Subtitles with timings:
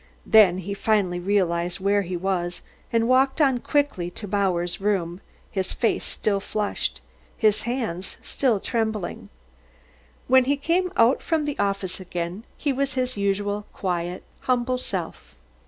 [0.25, 5.73] Then he finally realised where he was, and walked on quickly to Bauer's room, his
[5.73, 7.01] face still flushed,
[7.37, 8.17] his hands
[8.63, 9.29] trembling.
[10.27, 15.35] When he came out from the office again, he was his usual quiet, humble self.